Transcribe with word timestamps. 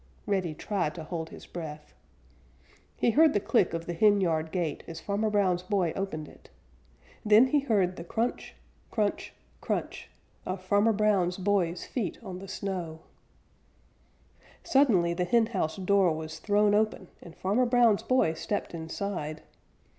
Reddy 0.25 0.55
tried 0.55 0.95
to 0.95 1.03
hold 1.03 1.29
his 1.29 1.45
breath. 1.45 1.93
He 2.95 3.11
heard 3.11 3.33
the 3.35 3.39
click 3.39 3.71
of 3.75 3.85
the 3.85 3.93
henyard 3.93 4.49
gate 4.51 4.83
as 4.87 4.99
Farmer 4.99 5.29
Brown's 5.29 5.61
boy 5.61 5.93
opened 5.95 6.27
it, 6.27 6.49
then 7.23 7.45
he 7.49 7.59
heard 7.59 7.95
the 7.97 8.03
crunch, 8.03 8.55
crunch, 8.89 9.31
crunch 9.61 10.09
of 10.43 10.59
Farmer 10.59 10.91
Brown's 10.91 11.37
boy's 11.37 11.85
feet 11.85 12.17
on 12.23 12.39
the 12.39 12.47
snow. 12.47 13.01
Suddenly 14.63 15.13
the 15.13 15.23
henhouse 15.25 15.75
door 15.75 16.11
was 16.15 16.39
thrown 16.39 16.73
open 16.73 17.09
and 17.21 17.35
Farmer 17.37 17.67
Brown's 17.67 18.01
boy 18.01 18.33
stepped 18.33 18.73
inside. 18.73 19.43